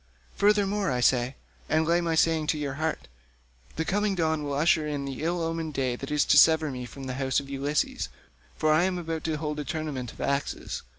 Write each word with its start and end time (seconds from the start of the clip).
Furthermore 0.33 0.89
I 0.89 0.99
say—and 0.99 1.85
lay 1.85 2.01
my 2.01 2.15
saying 2.15 2.47
to 2.47 2.57
your 2.57 2.73
heart—the 2.73 3.85
coming 3.85 4.15
dawn 4.15 4.43
will 4.43 4.53
usher 4.55 4.87
in 4.87 5.05
the 5.05 5.21
ill 5.21 5.43
omened 5.43 5.75
day 5.75 5.95
that 5.95 6.09
is 6.09 6.25
to 6.25 6.39
sever 6.39 6.71
me 6.71 6.85
from 6.87 7.03
the 7.03 7.13
house 7.21 7.39
of 7.39 7.51
Ulysses, 7.51 8.09
for 8.57 8.73
I 8.73 8.85
am 8.85 8.97
about 8.97 9.23
to 9.25 9.37
hold 9.37 9.59
a 9.59 9.63
tournament 9.63 10.11
of 10.11 10.19
axes. 10.19 10.81